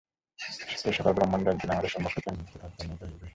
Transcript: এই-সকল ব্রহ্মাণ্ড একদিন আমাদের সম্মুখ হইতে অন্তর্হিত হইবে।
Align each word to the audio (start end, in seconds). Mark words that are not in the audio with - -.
এই-সকল 0.85 1.11
ব্রহ্মাণ্ড 1.13 1.45
একদিন 1.47 1.69
আমাদের 1.71 1.91
সম্মুখ 1.93 2.11
হইতে 2.13 2.29
অন্তর্হিত 2.29 3.01
হইবে। 3.03 3.27